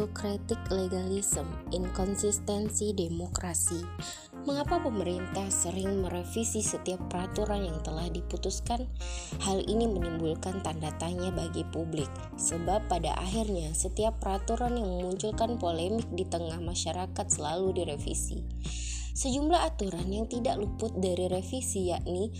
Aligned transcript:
autocratic 0.00 0.56
legalism, 0.72 1.44
inkonsistensi 1.76 2.96
demokrasi. 2.96 3.84
Mengapa 4.48 4.80
pemerintah 4.80 5.44
sering 5.52 6.00
merevisi 6.00 6.64
setiap 6.64 6.96
peraturan 7.12 7.68
yang 7.68 7.76
telah 7.84 8.08
diputuskan? 8.08 8.88
Hal 9.44 9.60
ini 9.68 9.84
menimbulkan 9.84 10.64
tanda 10.64 10.88
tanya 10.96 11.28
bagi 11.28 11.68
publik, 11.68 12.08
sebab 12.40 12.88
pada 12.88 13.12
akhirnya 13.20 13.76
setiap 13.76 14.16
peraturan 14.24 14.80
yang 14.80 14.88
memunculkan 14.88 15.60
polemik 15.60 16.08
di 16.16 16.24
tengah 16.24 16.56
masyarakat 16.64 17.26
selalu 17.28 17.84
direvisi. 17.84 18.40
Sejumlah 19.12 19.68
aturan 19.68 20.08
yang 20.08 20.24
tidak 20.32 20.56
luput 20.56 20.96
dari 20.96 21.28
revisi 21.28 21.92
yakni 21.92 22.32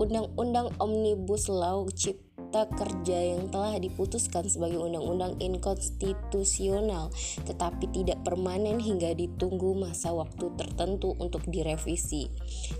Undang-Undang 0.00 0.80
Omnibus 0.80 1.52
Law 1.52 1.84
Cipta 1.92 2.31
Cipta 2.52 2.68
Kerja 2.84 3.32
yang 3.32 3.48
telah 3.48 3.80
diputuskan 3.80 4.44
sebagai 4.44 4.76
undang-undang 4.76 5.40
inkonstitusional 5.40 7.08
tetapi 7.48 7.88
tidak 7.96 8.20
permanen 8.28 8.76
hingga 8.76 9.16
ditunggu 9.16 9.72
masa 9.72 10.12
waktu 10.12 10.52
tertentu 10.60 11.16
untuk 11.16 11.48
direvisi. 11.48 12.28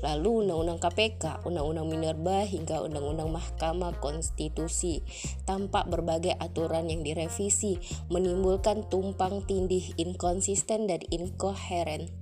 Lalu 0.04 0.44
Undang-Undang 0.44 0.76
KPK, 0.76 1.48
Undang-Undang 1.48 1.88
Minerba 1.88 2.44
hingga 2.44 2.84
Undang-Undang 2.84 3.32
Mahkamah 3.32 3.96
Konstitusi 3.96 5.00
tampak 5.48 5.88
berbagai 5.88 6.36
aturan 6.36 6.92
yang 6.92 7.00
direvisi 7.00 7.80
menimbulkan 8.12 8.92
tumpang 8.92 9.40
tindih 9.48 9.96
inkonsisten 9.96 10.84
dan 10.84 11.00
inkoheren. 11.08 12.12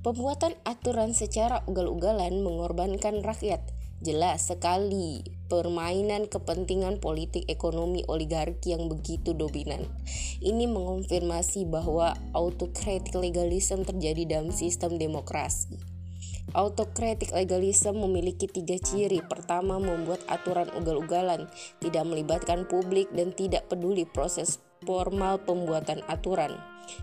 Pembuatan 0.00 0.56
aturan 0.64 1.12
secara 1.12 1.60
ugal-ugalan 1.68 2.40
mengorbankan 2.40 3.20
rakyat. 3.20 3.76
Jelas 4.04 4.52
sekali 4.52 5.24
permainan 5.48 6.28
kepentingan 6.28 7.00
politik 7.00 7.48
ekonomi 7.48 8.04
oligarki 8.04 8.76
yang 8.76 8.92
begitu 8.92 9.32
dominan. 9.32 9.88
Ini 10.44 10.68
mengonfirmasi 10.68 11.64
bahwa 11.64 12.12
autocratic 12.36 13.16
legalism 13.16 13.88
terjadi 13.88 14.36
dalam 14.36 14.52
sistem 14.52 15.00
demokrasi. 15.00 15.80
Autocratic 16.52 17.32
legalism 17.32 18.04
memiliki 18.04 18.44
tiga 18.46 18.76
ciri. 18.76 19.24
Pertama, 19.24 19.80
membuat 19.80 20.20
aturan 20.28 20.68
ugal-ugalan, 20.76 21.48
tidak 21.80 22.04
melibatkan 22.04 22.68
publik 22.68 23.08
dan 23.16 23.32
tidak 23.32 23.66
peduli 23.72 24.04
proses 24.04 24.60
formal 24.86 25.42
pembuatan 25.42 26.00
aturan. 26.06 26.54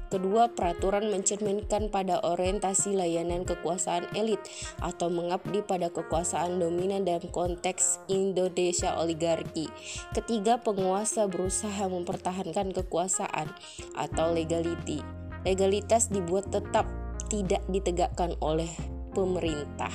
Kedua, 0.08 0.48
peraturan 0.48 1.12
mencerminkan 1.12 1.92
pada 1.92 2.24
orientasi 2.24 2.96
layanan 2.96 3.44
kekuasaan 3.44 4.08
elit 4.16 4.40
atau 4.80 5.12
mengabdi 5.12 5.60
pada 5.60 5.92
kekuasaan 5.92 6.56
dominan 6.56 7.04
dalam 7.04 7.28
konteks 7.28 8.00
Indonesia 8.08 8.96
oligarki. 8.96 9.68
Ketiga, 10.16 10.64
penguasa 10.64 11.28
berusaha 11.28 11.84
mempertahankan 11.92 12.72
kekuasaan 12.72 13.52
atau 14.00 14.32
legality. 14.32 15.04
Legalitas 15.44 16.08
dibuat 16.08 16.48
tetap 16.48 16.88
tidak 17.28 17.60
ditegakkan 17.68 18.40
oleh 18.40 18.72
pemerintah. 19.12 19.92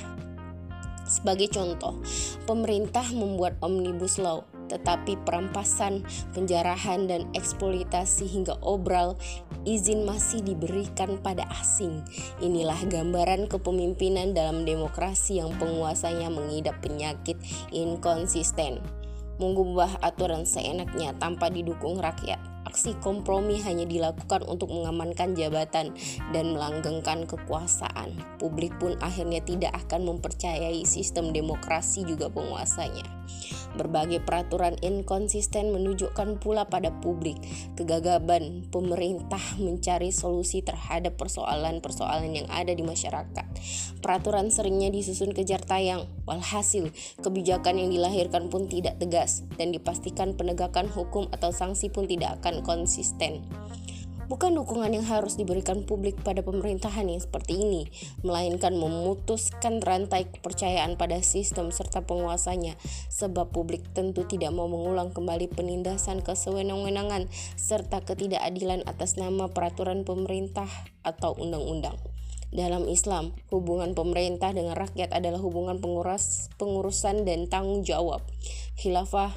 Sebagai 1.09 1.49
contoh, 1.49 1.97
pemerintah 2.45 3.09
membuat 3.17 3.57
omnibus 3.65 4.21
law 4.21 4.45
tetapi 4.69 5.17
perampasan, 5.25 6.05
penjarahan, 6.31 7.09
dan 7.09 7.25
eksploitasi 7.33 8.29
hingga 8.29 8.55
obral 8.61 9.17
izin 9.67 10.07
masih 10.07 10.45
diberikan 10.45 11.19
pada 11.19 11.43
asing. 11.59 12.05
Inilah 12.39 12.79
gambaran 12.87 13.49
kepemimpinan 13.51 14.31
dalam 14.31 14.63
demokrasi 14.63 15.41
yang 15.41 15.51
penguasanya 15.57 16.31
mengidap 16.31 16.79
penyakit 16.79 17.35
inkonsisten, 17.73 18.79
mengubah 19.41 19.99
aturan 20.05 20.45
seenaknya 20.47 21.17
tanpa 21.17 21.49
didukung 21.49 21.99
rakyat 21.99 22.58
aksi 22.69 22.93
kompromi 23.01 23.57
hanya 23.65 23.89
dilakukan 23.89 24.45
untuk 24.45 24.69
mengamankan 24.69 25.33
jabatan 25.33 25.97
dan 26.29 26.45
melanggengkan 26.53 27.25
kekuasaan. 27.25 28.13
Publik 28.37 28.77
pun 28.77 28.93
akhirnya 29.01 29.41
tidak 29.41 29.73
akan 29.73 30.05
mempercayai 30.05 30.85
sistem 30.85 31.33
demokrasi 31.33 32.05
juga 32.05 32.29
penguasanya. 32.29 33.19
Berbagai 33.69 34.25
peraturan 34.25 34.73
inkonsisten 34.81 35.69
menunjukkan 35.69 36.41
pula 36.41 36.65
pada 36.65 36.89
publik 36.89 37.37
kegagaban 37.77 38.65
pemerintah 38.73 39.41
mencari 39.61 40.09
solusi 40.09 40.65
terhadap 40.65 41.21
persoalan-persoalan 41.21 42.33
yang 42.33 42.47
ada 42.49 42.73
di 42.73 42.81
masyarakat. 42.81 43.45
Peraturan 44.01 44.49
seringnya 44.49 44.89
disusun 44.89 45.37
kejar 45.37 45.61
tayang, 45.61 46.09
walhasil 46.25 46.89
kebijakan 47.21 47.77
yang 47.77 47.89
dilahirkan 47.93 48.49
pun 48.49 48.65
tidak 48.65 48.97
tegas 48.97 49.45
dan 49.61 49.69
dipastikan 49.69 50.33
penegakan 50.33 50.89
hukum 50.89 51.29
atau 51.29 51.53
sanksi 51.53 51.93
pun 51.93 52.09
tidak 52.09 52.41
akan 52.41 52.58
konsisten. 52.61 53.43
Bukan 54.29 54.53
dukungan 54.53 54.93
yang 54.93 55.09
harus 55.09 55.41
diberikan 55.41 55.89
publik 55.89 56.21
pada 56.21 56.45
pemerintahan 56.45 57.09
yang 57.09 57.17
seperti 57.17 57.57
ini, 57.57 57.89
melainkan 58.21 58.77
memutuskan 58.77 59.81
rantai 59.81 60.29
kepercayaan 60.29 61.01
pada 61.01 61.17
sistem 61.25 61.73
serta 61.73 62.05
penguasanya, 62.05 62.77
sebab 63.09 63.49
publik 63.49 63.81
tentu 63.97 64.29
tidak 64.29 64.53
mau 64.53 64.69
mengulang 64.69 65.09
kembali 65.09 65.49
penindasan 65.49 66.21
kesewenang-wenangan 66.21 67.25
serta 67.57 68.05
ketidakadilan 68.05 68.85
atas 68.85 69.17
nama 69.17 69.49
peraturan 69.49 70.05
pemerintah 70.05 70.69
atau 71.01 71.33
undang-undang. 71.33 71.97
Dalam 72.53 72.85
Islam, 72.85 73.33
hubungan 73.49 73.97
pemerintah 73.97 74.53
dengan 74.53 74.77
rakyat 74.77 75.09
adalah 75.09 75.41
hubungan 75.41 75.81
pengurus, 75.81 76.53
pengurusan 76.61 77.25
dan 77.25 77.49
tanggung 77.49 77.81
jawab. 77.81 78.21
Khilafah 78.77 79.33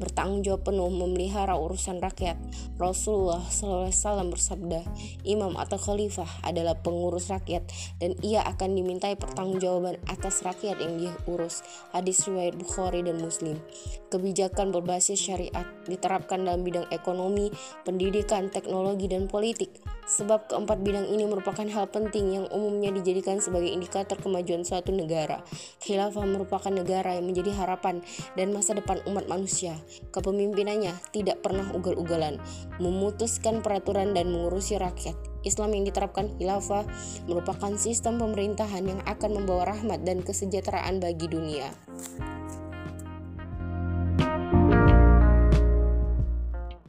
bertanggung 0.00 0.40
jawab 0.40 0.64
penuh 0.64 0.88
memelihara 0.88 1.54
urusan 1.54 2.00
rakyat. 2.00 2.40
Rasulullah 2.80 3.44
SAW 3.44 4.32
bersabda, 4.32 4.80
imam 5.28 5.54
atau 5.60 5.76
khalifah 5.76 6.40
adalah 6.40 6.80
pengurus 6.80 7.28
rakyat 7.28 7.68
dan 8.00 8.16
ia 8.24 8.40
akan 8.48 8.74
dimintai 8.74 9.14
pertanggungjawaban 9.20 10.00
atas 10.08 10.40
rakyat 10.40 10.80
yang 10.80 10.96
dia 10.96 11.12
urus. 11.28 11.60
Hadis 11.92 12.24
riwayat 12.24 12.56
Bukhari 12.56 13.04
dan 13.04 13.20
Muslim. 13.20 13.60
Kebijakan 14.08 14.72
berbasis 14.72 15.20
syariat 15.20 15.68
diterapkan 15.84 16.42
dalam 16.42 16.64
bidang 16.64 16.88
ekonomi, 16.88 17.52
pendidikan, 17.84 18.48
teknologi, 18.48 19.06
dan 19.06 19.28
politik 19.28 19.70
sebab 20.10 20.50
keempat 20.50 20.82
bidang 20.82 21.06
ini 21.06 21.22
merupakan 21.22 21.62
hal 21.62 21.86
penting 21.86 22.34
yang 22.34 22.46
umumnya 22.50 22.90
dijadikan 22.90 23.38
sebagai 23.38 23.70
indikator 23.70 24.18
kemajuan 24.18 24.66
suatu 24.66 24.90
negara. 24.90 25.38
Khilafah 25.86 26.26
merupakan 26.26 26.74
negara 26.74 27.14
yang 27.14 27.30
menjadi 27.30 27.54
harapan 27.54 28.02
dan 28.34 28.50
masa 28.50 28.74
depan 28.74 28.98
umat 29.06 29.30
manusia. 29.30 29.78
Kepemimpinannya 30.10 30.94
tidak 31.10 31.42
pernah 31.42 31.66
ugal-ugalan, 31.74 32.38
memutuskan 32.78 33.60
peraturan 33.60 34.14
dan 34.16 34.30
mengurusi 34.30 34.78
rakyat. 34.78 35.14
Islam 35.42 35.72
yang 35.72 35.84
diterapkan 35.88 36.28
khilafah 36.36 36.84
merupakan 37.24 37.72
sistem 37.80 38.20
pemerintahan 38.20 38.84
yang 38.84 39.00
akan 39.08 39.40
membawa 39.40 39.72
rahmat 39.72 40.04
dan 40.04 40.20
kesejahteraan 40.20 41.00
bagi 41.00 41.26
dunia. 41.26 41.72